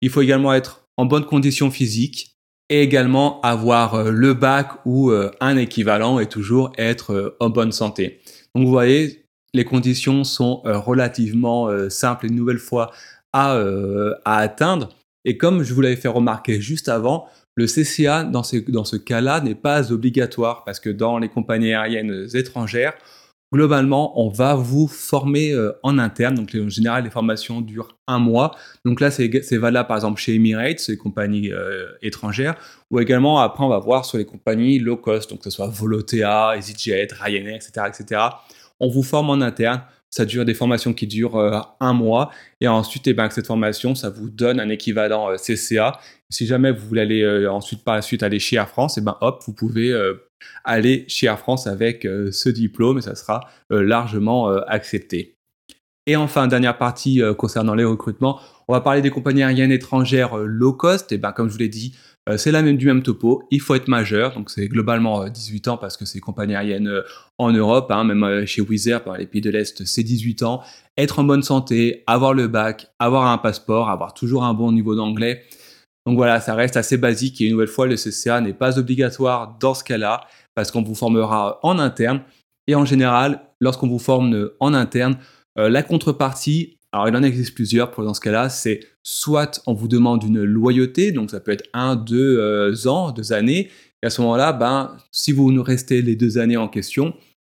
Il 0.00 0.10
faut 0.10 0.20
également 0.20 0.52
être 0.52 0.86
en 0.96 1.06
bonne 1.06 1.24
condition 1.24 1.70
physique 1.70 2.36
et 2.68 2.82
également 2.82 3.40
avoir 3.42 4.10
le 4.10 4.34
bac 4.34 4.70
ou 4.84 5.12
un 5.40 5.56
équivalent 5.56 6.18
et 6.18 6.26
toujours 6.26 6.72
être 6.76 7.36
en 7.40 7.50
bonne 7.50 7.72
santé. 7.72 8.20
Donc 8.54 8.64
vous 8.64 8.70
voyez, 8.70 9.26
les 9.52 9.64
conditions 9.64 10.24
sont 10.24 10.62
relativement 10.64 11.68
simples. 11.88 12.26
Une 12.26 12.34
nouvelle 12.34 12.58
fois, 12.58 12.90
euh, 13.34 14.14
à, 14.24 14.38
atteindre. 14.38 14.90
Et 15.24 15.36
comme 15.36 15.62
je 15.62 15.74
vous 15.74 15.80
l'avais 15.80 15.96
fait 15.96 16.08
remarquer 16.08 16.60
juste 16.60 16.88
avant, 16.88 17.26
le 17.56 17.66
CCA, 17.66 18.24
dans, 18.24 18.42
ce 18.42 18.96
cas-là, 18.96 19.40
n'est 19.40 19.54
pas 19.54 19.92
obligatoire 19.92 20.64
parce 20.64 20.80
que 20.80 20.90
dans 20.90 21.18
les 21.18 21.28
compagnies 21.28 21.72
aériennes 21.72 22.26
étrangères, 22.34 22.94
globalement, 23.52 24.20
on 24.20 24.28
va 24.28 24.54
vous 24.54 24.88
former 24.88 25.52
euh, 25.52 25.72
en 25.82 25.98
interne. 25.98 26.34
Donc, 26.34 26.56
en 26.56 26.68
général, 26.68 27.04
les 27.04 27.10
formations 27.10 27.60
durent 27.60 27.96
un 28.08 28.18
mois. 28.18 28.56
Donc 28.84 29.00
là, 29.00 29.10
c'est 29.10 29.56
valable 29.56 29.86
par 29.86 29.96
exemple 29.96 30.20
chez 30.20 30.34
Emirates, 30.34 30.86
les 30.88 30.96
compagnies 30.96 31.52
euh, 31.52 31.86
étrangères, 32.02 32.56
ou 32.90 32.98
également 33.00 33.40
après, 33.40 33.64
on 33.64 33.68
va 33.68 33.78
voir 33.78 34.04
sur 34.04 34.18
les 34.18 34.24
compagnies 34.24 34.78
low 34.78 34.96
cost, 34.96 35.30
donc 35.30 35.38
que 35.38 35.44
ce 35.44 35.50
soit 35.50 35.68
Volotea, 35.68 36.56
EasyJet, 36.56 37.08
Ryanair, 37.12 37.54
etc., 37.54 37.86
etc. 37.88 38.20
On 38.80 38.88
vous 38.88 39.04
forme 39.04 39.30
en 39.30 39.40
interne 39.40 39.82
ça 40.14 40.24
dure 40.24 40.44
des 40.44 40.54
formations 40.54 40.92
qui 40.92 41.08
durent 41.08 41.36
euh, 41.36 41.58
un 41.80 41.92
mois. 41.92 42.30
Et 42.60 42.68
ensuite, 42.68 43.08
eh 43.08 43.14
ben, 43.14 43.28
cette 43.30 43.48
formation, 43.48 43.96
ça 43.96 44.10
vous 44.10 44.30
donne 44.30 44.60
un 44.60 44.68
équivalent 44.68 45.28
euh, 45.28 45.36
CCA. 45.36 45.98
Si 46.30 46.46
jamais 46.46 46.70
vous 46.70 46.86
voulez 46.86 47.00
aller 47.00 47.22
euh, 47.22 47.50
ensuite 47.50 47.82
par 47.82 47.96
la 47.96 48.02
suite 48.02 48.22
aller 48.22 48.38
chez 48.38 48.54
Air 48.54 48.68
France, 48.68 48.96
eh 48.96 49.00
ben 49.00 49.16
hop, 49.20 49.42
vous 49.44 49.52
pouvez 49.52 49.92
aller 50.64 51.04
chez 51.08 51.26
Air 51.26 51.38
France 51.38 51.66
avec 51.66 52.02
ce 52.02 52.48
diplôme 52.48 52.98
et 52.98 53.02
ça 53.02 53.14
sera 53.14 53.40
largement 53.70 54.48
accepté. 54.66 55.36
Et 56.06 56.16
enfin, 56.16 56.48
dernière 56.48 56.76
partie 56.76 57.22
concernant 57.38 57.74
les 57.74 57.84
recrutements, 57.84 58.40
on 58.68 58.72
va 58.72 58.80
parler 58.80 59.00
des 59.00 59.10
compagnies 59.10 59.42
aériennes 59.42 59.72
étrangères 59.72 60.36
low 60.36 60.72
cost. 60.72 61.12
Et 61.12 61.18
ben, 61.18 61.32
comme 61.32 61.48
je 61.48 61.52
vous 61.52 61.60
l'ai 61.60 61.68
dit, 61.68 61.96
c'est 62.36 62.50
la 62.50 62.62
même 62.62 62.76
du 62.78 62.86
même 62.86 63.02
topo. 63.02 63.42
Il 63.50 63.60
faut 63.60 63.74
être 63.74 63.88
majeur, 63.88 64.34
donc 64.34 64.48
c'est 64.48 64.66
globalement 64.68 65.28
18 65.28 65.68
euh, 65.68 65.70
ans 65.72 65.76
parce 65.76 65.96
que 65.96 66.06
c'est 66.06 66.20
compagnie 66.20 66.54
aérienne 66.54 66.88
euh, 66.88 67.02
en 67.38 67.52
Europe, 67.52 67.90
hein, 67.90 68.04
même 68.04 68.46
chez 68.46 68.62
Wizz 68.62 68.88
Air, 68.88 69.04
par 69.04 69.18
les 69.18 69.26
pays 69.26 69.42
de 69.42 69.50
l'Est, 69.50 69.84
c'est 69.84 70.02
18 70.02 70.42
ans. 70.42 70.62
Être 70.96 71.18
en 71.18 71.24
bonne 71.24 71.42
santé, 71.42 72.02
avoir 72.06 72.32
le 72.32 72.48
bac, 72.48 72.86
avoir 72.98 73.26
un 73.26 73.36
passeport, 73.36 73.90
avoir 73.90 74.14
toujours 74.14 74.44
un 74.44 74.54
bon 74.54 74.72
niveau 74.72 74.94
d'anglais. 74.94 75.42
Donc 76.06 76.16
voilà, 76.16 76.40
ça 76.40 76.54
reste 76.54 76.76
assez 76.76 76.96
basique 76.96 77.40
et 77.40 77.44
une 77.44 77.52
nouvelle 77.52 77.68
fois, 77.68 77.86
le 77.86 77.96
CCA 77.96 78.40
n'est 78.40 78.52
pas 78.54 78.78
obligatoire 78.78 79.56
dans 79.60 79.74
ce 79.74 79.84
cas-là 79.84 80.26
parce 80.54 80.70
qu'on 80.70 80.82
vous 80.82 80.94
formera 80.94 81.58
en 81.62 81.78
interne. 81.78 82.22
Et 82.66 82.74
en 82.74 82.84
général, 82.86 83.42
lorsqu'on 83.60 83.88
vous 83.88 83.98
forme 83.98 84.50
en 84.60 84.72
interne, 84.72 85.16
la 85.56 85.82
contrepartie, 85.82 86.78
alors 86.94 87.08
il 87.08 87.16
en 87.16 87.24
existe 87.24 87.56
plusieurs 87.56 87.90
dans 87.90 88.14
ce 88.14 88.20
cas-là, 88.20 88.48
c'est 88.48 88.78
soit 89.02 89.60
on 89.66 89.74
vous 89.74 89.88
demande 89.88 90.22
une 90.22 90.44
loyauté, 90.44 91.10
donc 91.10 91.32
ça 91.32 91.40
peut 91.40 91.50
être 91.50 91.68
un, 91.72 91.96
deux 91.96 92.38
euh, 92.38 92.86
ans, 92.86 93.10
deux 93.10 93.32
années, 93.32 93.68
et 94.00 94.06
à 94.06 94.10
ce 94.10 94.20
moment-là, 94.20 94.52
ben, 94.52 94.96
si 95.10 95.32
vous 95.32 95.50
nous 95.50 95.64
restez 95.64 96.02
les 96.02 96.14
deux 96.14 96.38
années 96.38 96.56
en 96.56 96.68
question, 96.68 97.12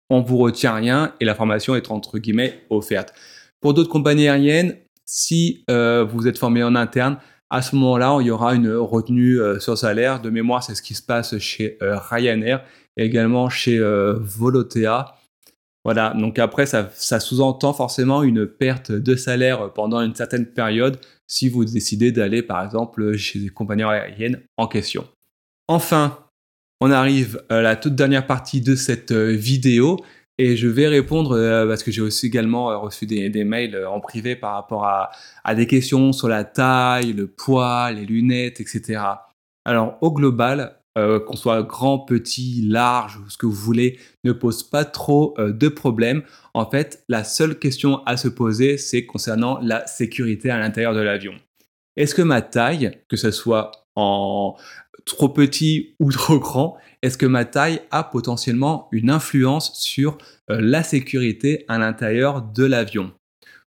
on 0.10 0.22
vous 0.22 0.38
retient 0.38 0.74
rien 0.74 1.15
et 1.20 1.25
la 1.25 1.36
formation 1.36 1.75
est 1.75 1.92
entre 1.92 2.18
guillemets 2.18 2.62
offerte. 2.70 3.13
Pour 3.60 3.74
d'autres 3.74 3.89
compagnies 3.89 4.30
aériennes, 4.30 4.77
si 5.04 5.65
euh, 5.70 6.06
vous 6.10 6.30
êtes 6.30 6.38
formé 6.38 6.63
en 6.63 6.74
interne, 6.74 7.18
à 7.50 7.62
ce 7.62 7.75
moment-là, 7.75 8.18
il 8.22 8.27
y 8.27 8.32
aura 8.32 8.56
une 8.56 8.72
retenue 8.72 9.42
euh, 9.42 9.60
sur 9.60 9.77
salaire. 9.77 10.22
De 10.22 10.30
mémoire, 10.30 10.63
c'est 10.63 10.75
ce 10.75 10.82
qui 10.82 10.94
se 10.94 11.04
passe 11.04 11.38
chez 11.39 11.77
Ryanair 11.82 12.63
et 12.96 13.04
également 13.04 13.50
chez 13.50 13.77
Volotea 14.18 15.13
Voilà, 15.86 16.13
donc 16.18 16.39
après, 16.39 16.65
ça, 16.65 16.89
sous-entend 16.92 17.72
forcément 17.72 18.24
une 18.24 18.48
perte 18.48 18.92
de 18.92 19.15
salaire 19.15 19.72
pendant 19.72 20.01
une 20.01 20.15
certaine 20.15 20.48
période 20.48 21.00
si 21.27 21.48
vous 21.48 21.63
décidez 21.63 22.12
d'aller, 22.12 22.42
par 22.42 22.63
exemple, 22.65 23.15
chez 23.15 23.38
les 23.38 23.50
compagnies 23.50 23.84
aériennes 23.84 24.42
en 24.58 24.68
question. 24.68 25.08
Enfin, 25.68 26.18
on 26.82 26.92
arrive 26.92 27.42
à 27.50 27.62
la 27.62 27.75
toute 27.75 27.96
dernière 27.96 28.25
partie 28.25 28.62
de 28.62 28.75
cette 28.75 29.12
euh, 29.12 29.32
vidéo 29.32 29.98
et 30.38 30.58
je 30.58 30.68
vais 30.68 30.88
répondre 30.88 31.38
euh, 31.38 31.68
parce 31.68 31.84
que 31.84 31.92
j'ai 31.92 32.01
aussi 32.01 32.27
également 32.27 32.72
euh, 32.72 32.77
reçu 32.77 33.06
des, 33.06 33.44
mails 33.44 33.86
en 33.86 34.00
privé 34.01 34.36
par 34.36 34.54
rapport 34.56 34.86
à, 34.86 35.56
des 35.56 35.68
questions 35.68 36.12
sur 36.12 36.27
la 36.27 36.44
taille, 36.44 37.13
le 37.13 37.27
poids, 37.27 37.92
les 37.92 38.06
lunettes, 38.06 38.60
etc. 38.60 39.01
Alors 39.63 39.98
au 40.01 40.12
global, 40.12 40.77
qu'on 40.96 41.36
soit 41.36 41.62
grand, 41.64 42.00
petit, 42.00 42.62
large, 42.62 43.20
ce 43.28 43.38
que 43.38 43.46
vous 43.46 43.52
voulez, 43.52 44.00
ne 44.24 44.32
pose 44.32 44.64
pas 44.64 44.86
trop 44.86 45.36
de 45.38 45.68
problèmes. 45.68 46.24
En 46.54 46.70
fait, 46.70 47.04
la 47.10 47.24
seule 47.25 47.60
question 47.60 48.02
à 48.06 48.16
se 48.16 48.30
poser, 48.30 48.78
c'est 48.78 49.06
concernant 49.06 49.60
la 49.62 49.86
sécurité 49.88 50.50
à 50.50 50.58
l'intérieur 50.58 50.94
de 50.94 51.02
l'avion. 51.02 51.34
Est-ce 51.98 52.16
que 52.16 52.22
ma 52.22 52.42
taille, 52.42 52.92
que 53.10 53.18
ce 53.18 53.32
soit 53.32 53.72
en 53.96 54.56
trop 55.06 55.30
petit 55.30 55.96
ou 56.00 56.12
trop 56.12 56.40
grand, 56.40 56.78
est-ce 57.02 57.18
que 57.18 57.25
ma 57.25 57.46
taille 57.46 57.82
a 57.92 58.04
potentiellement 58.04 58.88
une 58.92 59.10
influence 59.10 59.74
sur 59.80 60.18
euh, 60.50 60.60
la 60.60 60.84
sécurité 60.84 61.66
à 61.68 61.78
l'intérieur 61.78 62.42
de 62.42 62.66
l'avion? 62.66 63.14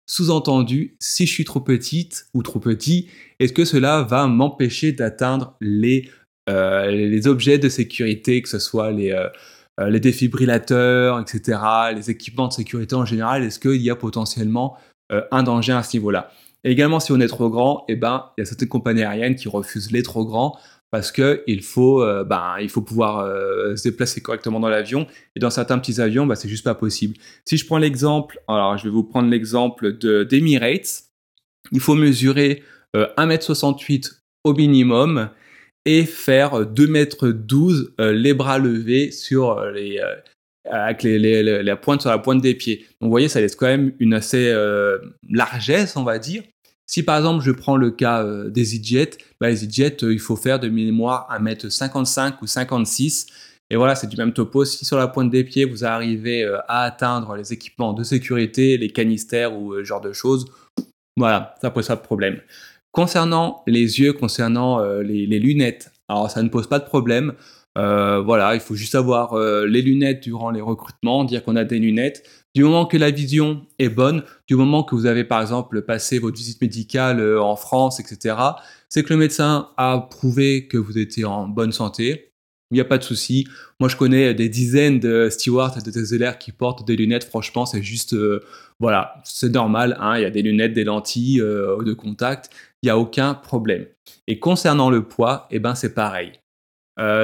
Sous-entendu, 0.07 0.97
si 1.01 1.27
je 1.27 1.33
suis 1.33 1.45
trop 1.45 1.61
petite 1.61 2.27
ou 2.35 2.43
trop 2.43 2.59
petit, 2.59 3.09
est-ce 3.39 3.53
que 3.53 3.65
cela 3.65 4.03
va 4.03 4.27
m'empêcher 4.27 4.93
d'atteindre 4.93 5.57
les, 5.61 6.11
euh, 6.11 6.22
les 6.49 7.27
objets 7.27 7.59
de 7.59 7.69
sécurité, 7.69 8.43
que 8.43 8.49
ce 8.49 8.59
soit 8.59 8.91
les, 8.91 9.13
euh, 9.13 9.29
les 9.89 10.01
défibrillateurs, 10.01 11.21
etc., 11.21 11.59
les 11.95 12.11
équipements 12.11 12.49
de 12.49 12.53
sécurité 12.53 12.95
en 12.95 13.05
général 13.05 13.43
Est-ce 13.45 13.59
qu'il 13.59 13.81
y 13.83 13.91
a 13.91 13.97
potentiellement 13.97 14.77
un 15.31 15.43
danger 15.43 15.73
à 15.73 15.83
ce 15.83 15.97
niveau-là? 15.97 16.31
Également, 16.65 17.01
si 17.01 17.13
on 17.13 17.21
est 17.21 17.29
trop 17.29 17.51
grand, 17.51 17.85
eh 17.89 17.97
ben, 17.97 18.31
il 18.37 18.41
y 18.41 18.43
a 18.43 18.45
certaines 18.45 18.69
compagnies 18.69 19.03
aériennes 19.03 19.35
qui 19.35 19.49
refusent 19.49 19.91
les 19.91 20.03
trop 20.03 20.25
grands 20.25 20.59
parce 20.93 21.11
que 21.11 21.43
il 21.47 21.63
faut, 21.63 22.03
euh, 22.03 22.23
ben, 22.23 22.57
faut 22.69 22.83
pouvoir 22.83 23.21
euh, 23.21 23.75
se 23.77 23.89
déplacer 23.89 24.21
correctement 24.21 24.61
dans 24.61 24.69
l'avion. 24.69 25.07
Et 25.35 25.41
dans 25.41 25.51
certains 25.51 25.79
petits 25.79 26.01
avions, 26.01 26.27
ben, 26.27 26.35
c'est 26.35 26.49
juste 26.49 26.65
pas 26.65 26.75
possible. 26.75 27.17
Si 27.47 27.57
je 27.57 27.67
prends 27.67 27.79
l'exemple, 27.79 28.39
alors 28.47 28.77
je 28.77 28.85
vais 28.85 28.91
vous 28.91 29.03
prendre 29.03 29.29
l'exemple 29.29 29.97
de 29.97 30.23
d'Emirates. 30.23 31.05
Il 31.73 31.81
faut 31.81 31.95
mesurer 31.95 32.63
1m68 32.95 34.07
euh, 34.07 34.15
au 34.45 34.55
minimum 34.55 35.31
et 35.85 36.05
faire 36.05 36.63
2m12 36.63 38.13
les 38.13 38.35
bras 38.35 38.59
levés 38.59 39.11
sur 39.11 39.61
les 39.67 40.01
avec 40.71 41.03
les, 41.03 41.43
la 41.63 41.77
pointe 41.77 42.03
sur 42.03 42.11
la 42.11 42.19
pointe 42.19 42.41
des 42.41 42.55
pieds. 42.55 42.87
Donc 43.01 43.09
vous 43.09 43.11
voyez, 43.11 43.29
ça 43.29 43.41
laisse 43.41 43.57
quand 43.57 43.67
même 43.67 43.93
une 43.99 44.15
assez 44.15 44.55
largesse, 45.29 45.97
on 45.97 46.05
va 46.05 46.19
dire. 46.19 46.43
Si 46.93 47.03
par 47.03 47.17
exemple 47.17 47.43
je 47.43 47.51
prends 47.51 47.79
le 47.79 47.91
cas 47.91 48.23
euh, 48.23 48.51
des 48.51 48.75
EasyJet, 48.75 49.11
bah, 49.41 49.49
les 49.49 49.65
EasyJet, 49.65 50.05
euh, 50.05 50.13
il 50.13 50.19
faut 50.19 50.37
faire 50.37 50.61
de 50.61 50.69
mémoire 50.69 51.27
1m55 51.31 52.35
ou 52.43 52.47
56. 52.47 53.27
Et 53.71 53.77
voilà, 53.77 53.95
c'est 53.95 54.09
du 54.09 54.17
même 54.19 54.35
topo. 54.35 54.67
Si 54.67 54.85
sur 54.85 54.99
la 54.99 55.09
pointe 55.09 55.31
des 55.31 55.43
pieds, 55.43 55.65
vous 55.65 55.87
arrivez 55.87 56.45
euh, 56.45 56.59
à 56.69 56.83
atteindre 56.83 57.37
les 57.37 57.51
équipements 57.51 57.95
de 57.95 58.05
sécurité, 58.05 58.77
les 58.77 58.91
canistères 58.91 59.59
ou 59.59 59.75
ce 59.75 59.85
genre 59.85 60.03
de 60.03 60.13
choses, 60.13 60.45
voilà, 61.17 61.55
ça 61.63 61.71
pose 61.71 61.87
pas 61.87 61.97
de 61.97 62.03
problème. 62.03 62.41
Concernant 62.93 63.63
les 63.67 64.01
yeux, 64.01 64.13
concernant 64.13 64.85
les, 65.01 65.27
les, 65.27 65.39
lunettes, 65.39 65.91
alors 66.09 66.31
ça 66.31 66.43
ne 66.43 66.49
pose 66.49 66.69
pas 66.69 66.79
de 66.79 66.85
problème. 66.85 67.33
voilà, 67.75 68.55
il 68.55 68.61
faut 68.61 68.75
juste 68.75 68.95
avoir 68.95 69.35
les 69.39 69.81
lunettes 69.81 70.23
durant 70.23 70.51
les 70.51 70.61
recrutements, 70.61 71.25
dire 71.25 71.43
qu'on 71.43 71.57
a 71.57 71.65
des 71.65 71.79
lunettes. 71.79 72.23
Du 72.55 72.65
moment 72.65 72.85
que 72.85 72.99
la 72.99 73.11
vision 73.11 73.67
est 73.79 73.89
bonne, 73.89 74.25
du 74.47 74.57
moment 74.57 74.85
que 74.85 74.95
vous 74.95 75.07
avez 75.07 75.25
par 75.25 75.41
exemple 75.41 75.81
passé 75.83 76.19
votre 76.19 76.37
visite 76.37 76.61
médicale 76.61 77.19
euh, 77.19 77.43
en 77.43 77.57
France, 77.57 77.99
etc., 77.99 78.37
c'est 78.91 79.03
que 79.03 79.13
le 79.15 79.19
médecin 79.19 79.71
a 79.79 80.07
prouvé 80.11 80.69
que 80.69 80.77
vous 80.77 80.99
étiez 80.99 81.25
en 81.25 81.49
bonne 81.49 81.73
santé. 81.73 82.32
Il 82.73 82.77
n'y 82.77 82.81
a 82.81 82.87
pas 82.87 82.97
de 82.97 83.05
souci. 83.05 83.47
Moi, 83.81 83.91
je 83.91 83.97
connais 83.97 84.33
des 84.33 84.49
dizaines 84.49 84.99
de 84.99 85.29
stewards 85.29 85.77
et 85.77 85.83
de 85.83 85.91
TZLR 85.91 86.39
qui 86.39 86.53
portent 86.53 86.87
des 86.87 86.97
lunettes. 86.97 87.25
Franchement, 87.25 87.67
c'est 87.67 87.83
juste, 87.83 88.15
euh, 88.15 88.43
voilà, 88.81 89.21
c'est 89.25 89.53
normal. 89.53 89.99
Hein. 90.01 90.17
Il 90.17 90.23
y 90.23 90.25
a 90.25 90.31
des 90.31 90.41
lunettes, 90.41 90.73
des 90.73 90.85
lentilles 90.85 91.43
euh, 91.43 91.83
de 91.85 91.93
contact. 91.93 92.51
Il 92.83 92.87
n'y 92.87 92.91
a 92.91 92.99
aucun 92.99 93.35
problème. 93.35 93.87
Et 94.27 94.39
concernant 94.39 94.89
le 94.89 95.07
poids, 95.07 95.47
eh 95.51 95.59
ben, 95.59 95.75
c'est 95.75 95.95
pareil. 95.95 96.33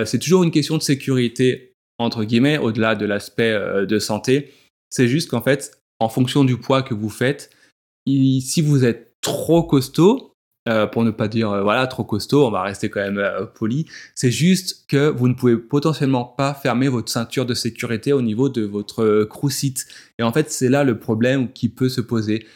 c'est 0.05 0.19
toujours 0.19 0.45
une 0.45 0.51
question 0.51 0.77
de 0.77 0.83
sécurité, 0.83 1.73
entre 1.99 2.25
guillemets, 2.25 2.59
au-delà 2.59 2.95
de 2.95 3.07
l'aspect 3.07 3.59
de 3.87 3.99
santé. 3.99 4.53
C'est 4.91 5.09
juste 5.09 5.31
qu'en 5.31 5.43
fait, 5.43 5.81
en 5.99 6.09
fonction 6.09 6.45
du 6.45 6.59
poids 6.59 6.83
que 6.83 6.95
vous 6.95 7.11
faites, 7.11 7.51
si 8.07 8.63
vous 8.63 8.85
êtes 8.85 9.15
trop 9.21 9.63
costaud, 9.63 10.35
euh, 10.69 10.87
pour 10.87 11.03
ne 11.03 11.11
pas 11.11 11.29
dire 11.29 11.51
euh, 11.51 11.63
voilà 11.63 11.87
trop 11.87 12.05
costaud, 12.05 12.47
on 12.47 12.51
va 12.51 12.63
rester 12.63 12.91
quand 12.91 13.01
même 13.01 13.19
euh, 13.19 13.47
poli, 13.47 13.87
c'est 14.15 14.31
juste 14.31 14.87
que 14.87 15.09
vous 15.09 15.27
ne 15.27 15.35
pouvez 15.35 15.57
potentiellement 15.57 16.25
pas 16.25 16.53
fermer 16.53 16.89
votre 16.89 17.11
ceinture 17.11 17.47
de 17.47 17.55
sécurité 17.55 18.13
au 18.13 18.21
niveau 18.21 18.49
de 18.49 18.63
votre 18.63 19.25
crucite. 19.25 19.87
Et 20.19 20.23
en 20.23 20.33
fait, 20.33 20.51
c'est 20.51 20.69
là 20.69 20.85
le 20.85 20.99
problème 20.99 21.53
qui 21.53 21.69
peut 21.69 21.89
se 21.89 22.01
poser. 22.01 22.47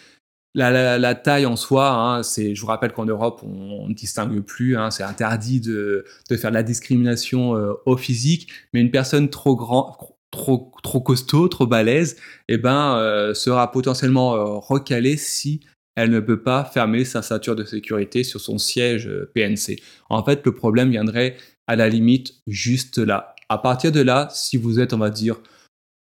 La, 0.54 1.14
taille 1.14 1.46
en 1.46 1.56
soi, 1.56 1.90
hein, 1.90 2.22
je 2.22 2.60
vous 2.60 2.66
rappelle 2.66 2.92
qu'en 2.92 3.06
Europe, 3.06 3.40
on 3.42 3.88
ne 3.88 3.94
distingue 3.94 4.40
plus, 4.40 4.76
hein, 4.76 4.90
c'est 4.90 5.02
interdit 5.02 5.60
de, 5.60 6.04
faire 6.36 6.50
de 6.50 6.56
la 6.56 6.62
discrimination 6.62 7.52
au 7.86 7.96
physique, 7.96 8.48
mais 8.74 8.82
une 8.82 8.90
personne 8.90 9.30
trop, 9.30 9.56
grand, 9.56 9.96
trop, 10.30 11.00
costaud, 11.00 11.48
trop 11.48 11.66
balèze, 11.66 12.16
eh 12.48 12.58
ben, 12.58 13.32
sera 13.34 13.70
potentiellement 13.70 14.34
euh, 14.34 14.44
recalée 14.58 15.16
si 15.16 15.60
elle 15.96 16.10
ne 16.10 16.20
peut 16.20 16.42
pas 16.42 16.64
fermer 16.64 17.04
sa 17.04 17.22
ceinture 17.22 17.56
de 17.56 17.64
sécurité 17.64 18.24
sur 18.24 18.40
son 18.40 18.58
siège 18.58 19.08
euh, 19.08 19.30
PNC. 19.34 19.80
En 20.08 20.24
fait, 20.24 20.44
le 20.44 20.54
problème 20.54 20.90
viendrait 20.90 21.36
à 21.66 21.76
la 21.76 21.88
limite 21.88 22.34
juste 22.46 22.98
là. 22.98 23.34
À 23.48 23.58
partir 23.58 23.92
de 23.92 24.00
là, 24.00 24.28
si 24.30 24.56
vous 24.56 24.80
êtes, 24.80 24.94
on 24.94 24.98
va 24.98 25.10
dire, 25.10 25.36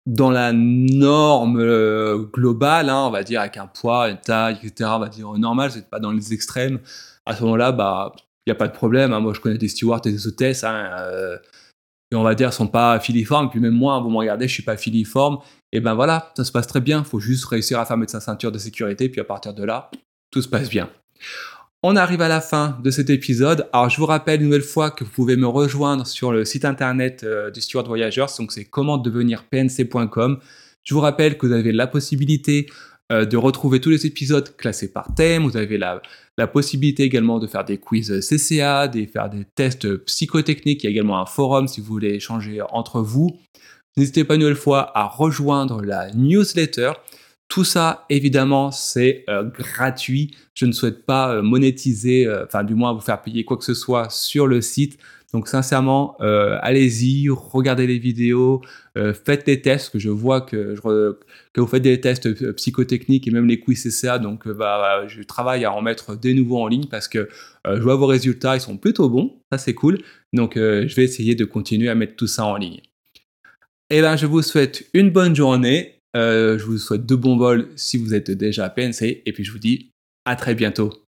dans 0.07 0.31
la 0.31 0.53
norme 0.53 1.62
globale, 2.33 2.89
hein, 2.89 3.05
on 3.07 3.11
va 3.11 3.23
dire 3.23 3.41
avec 3.41 3.57
un 3.57 3.67
poids, 3.67 4.09
une 4.09 4.19
taille, 4.19 4.59
etc., 4.62 4.91
on 4.95 4.99
va 4.99 5.09
dire 5.09 5.31
normal, 5.33 5.71
vous 5.71 5.77
n'êtes 5.77 5.91
pas 5.91 6.01
dans 6.01 6.12
les 6.12 6.33
extrêmes, 6.33 6.81
à 7.27 7.37
ce 7.37 7.43
moment-là, 7.43 7.73
bah, 7.73 8.12
il 8.47 8.51
n'y 8.51 8.53
a 8.53 8.57
pas 8.57 8.69
de 8.69 8.73
problème. 8.73 9.12
Hein. 9.12 9.21
Moi, 9.21 9.33
je 9.35 9.41
connais 9.41 9.59
des 9.59 9.69
stewards 9.69 10.01
et 10.05 10.12
des 10.12 10.27
hôtesses. 10.27 10.65
Hein, 10.65 11.39
et 12.12 12.15
on 12.15 12.23
va 12.23 12.35
dire 12.35 12.53
sont 12.53 12.69
pas 12.69 13.01
filiformes. 13.01 13.49
Puis 13.49 13.59
même 13.59 13.75
moi, 13.75 13.99
vous 14.01 14.11
me 14.11 14.19
regardez, 14.19 14.47
je 14.47 14.53
suis 14.53 14.62
pas 14.62 14.77
filiforme. 14.77 15.39
Et 15.73 15.81
ben 15.81 15.95
voilà, 15.95 16.33
ça 16.37 16.45
se 16.45 16.52
passe 16.52 16.67
très 16.67 16.81
bien. 16.81 17.00
Il 17.00 17.05
faut 17.05 17.21
juste 17.21 17.45
réussir 17.47 17.79
à 17.81 17.87
fermer 17.87 18.07
sa 18.07 18.21
ceinture 18.21 18.52
de 18.52 18.59
sécurité. 18.59 19.09
Puis 19.09 19.21
à 19.21 19.25
partir 19.25 19.55
de 19.55 19.64
là, 19.64 19.91
tout 20.31 20.43
se 20.43 20.49
passe 20.49 20.69
bien. 20.69 20.91
On 21.83 21.97
arrive 21.97 22.21
à 22.21 22.29
la 22.29 22.41
fin 22.41 22.79
de 22.83 22.91
cet 22.91 23.11
épisode. 23.11 23.69
Alors 23.73 23.88
je 23.88 23.97
vous 23.97 24.07
rappelle 24.07 24.41
une 24.41 24.47
nouvelle 24.47 24.62
fois 24.62 24.93
que 24.93 25.02
vous 25.02 25.11
pouvez 25.11 25.37
me 25.37 25.49
rejoindre 25.49 26.07
sur 26.07 26.31
le 26.31 26.45
site 26.45 26.64
internet 26.64 27.25
euh, 27.25 27.50
du 27.50 27.61
Steward 27.61 27.88
Voyageurs. 27.88 28.31
Donc 28.38 28.52
c'est 28.52 28.64
comment 28.64 28.99
devenir 28.99 29.45
pnc.com. 29.45 30.38
Je 30.85 30.95
vous 30.95 31.00
rappelle 31.00 31.38
que 31.38 31.47
vous 31.47 31.52
avez 31.52 31.73
la 31.73 31.88
possibilité 31.88 32.67
euh, 33.11 33.25
de 33.25 33.37
retrouver 33.37 33.81
tous 33.81 33.91
les 33.91 34.07
épisodes 34.07 34.57
classés 34.57 34.93
par 34.93 35.12
thème. 35.14 35.43
Vous 35.43 35.57
avez 35.57 35.76
la, 35.76 36.00
possibilité 36.52 37.02
également 37.02 37.38
de 37.41 37.49
faire 37.49 37.64
des 37.64 37.79
quiz 37.79 38.21
CCA, 38.21 38.87
de 38.87 39.05
faire 39.07 39.29
des 39.29 39.45
tests 39.57 39.97
psychotechniques. 40.05 40.85
Il 40.85 40.87
y 40.87 40.88
a 40.88 40.91
également 40.91 41.21
un 41.21 41.26
forum 41.26 41.67
si 41.67 41.81
vous 41.81 41.87
voulez 41.88 42.14
échanger 42.14 42.61
entre 42.71 43.00
vous. 43.00 43.38
N'hésitez 43.97 44.25
pas 44.25 44.35
une 44.35 44.41
nouvelle 44.41 44.57
fois 44.57 44.97
à 44.97 45.05
rejoindre 45.05 45.83
la 45.83 46.11
newsletter. 46.13 46.93
Tout 47.49 47.65
ça, 47.65 48.07
évidemment, 48.09 48.71
c'est 48.71 49.25
euh, 49.29 49.45
gratuit. 49.45 50.35
Je 50.55 50.65
ne 50.67 50.73
souhaite 50.73 51.05
pas 51.05 51.35
euh, 51.35 51.43
monétiser, 51.43 52.27
enfin 52.45 52.65
du 52.65 52.75
moins 52.75 52.93
vous 52.93 53.01
faire 53.01 53.21
payer 53.21 53.45
quoi 53.45 53.57
que 53.57 53.65
ce 53.65 53.75
soit 53.75 54.09
sur 54.11 54.47
le 54.47 54.61
site. 54.61 54.99
Donc 55.33 55.49
sincèrement, 55.49 56.17
euh, 56.21 56.59
allez-y, 56.61 57.31
regardez 57.31 57.87
les 57.87 57.99
vidéos, 57.99 58.61
euh, 58.99 59.15
faites 59.15 59.47
des 59.47 59.63
tests, 59.63 59.91
que 59.91 59.99
je 59.99 60.11
vois 60.11 60.43
que, 60.43 60.75
vous 61.57 61.67
faites 61.67 61.83
des 61.83 62.01
tests 62.01 62.27
euh, 62.27 62.53
psychotechniques 62.53 63.27
et 63.27 63.31
même 63.31 63.49
les 63.49 63.59
quiz 63.59 63.83
CCA, 63.83 64.19
donc 64.19 64.47
bah, 64.47 65.07
je 65.09 65.23
travaille 65.23 65.65
à 65.65 65.73
en 65.73 65.81
mettre 65.81 66.17
des 66.17 66.35
nouveaux 66.35 66.61
en 66.61 66.69
ligne 66.69 66.87
parce 66.91 67.09
que 67.09 67.31
je 67.65 67.81
vois 67.81 67.97
vos 67.97 68.07
résultats, 68.07 68.57
ils 68.57 68.61
sont 68.61 68.77
plutôt 68.77 69.09
bons, 69.09 69.41
ça 69.51 69.57
c'est 69.57 69.75
cool. 69.75 69.99
Donc 70.35 70.53
je 70.57 70.95
vais 70.95 71.05
essayer 71.05 71.35
de 71.35 71.45
continuer 71.47 71.89
à 71.89 71.95
mettre 71.95 72.17
tout 72.17 72.27
ça 72.27 72.45
en 72.45 72.57
ligne. 72.57 72.81
Eh 73.95 74.01
bien 74.01 74.17
je 74.17 74.25
vous 74.25 74.41
souhaite 74.41 74.87
une 74.95 75.11
bonne 75.11 75.37
journée, 75.37 75.99
je 76.15 76.65
vous 76.65 76.79
souhaite 76.79 77.05
de 77.05 77.15
bons 77.15 77.37
vols 77.37 77.69
si 77.77 77.99
vous 77.99 78.15
êtes 78.15 78.31
déjà 78.31 78.65
à 78.65 78.71
PNC, 78.71 79.21
et 79.27 79.33
puis 79.35 79.45
je 79.45 79.53
vous 79.53 79.59
dis 79.59 79.91
à 80.25 80.35
très 80.35 80.55
bientôt. 80.55 81.01